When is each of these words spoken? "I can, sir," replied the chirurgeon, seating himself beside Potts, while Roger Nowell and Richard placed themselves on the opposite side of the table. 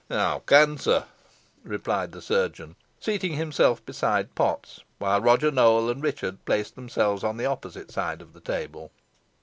"I 0.09 0.41
can, 0.47 0.79
sir," 0.79 1.05
replied 1.63 2.11
the 2.11 2.21
chirurgeon, 2.21 2.75
seating 2.99 3.33
himself 3.33 3.85
beside 3.85 4.33
Potts, 4.33 4.79
while 4.97 5.21
Roger 5.21 5.51
Nowell 5.51 5.91
and 5.91 6.01
Richard 6.01 6.43
placed 6.43 6.73
themselves 6.73 7.23
on 7.23 7.37
the 7.37 7.45
opposite 7.45 7.91
side 7.91 8.19
of 8.19 8.33
the 8.33 8.41
table. 8.41 8.91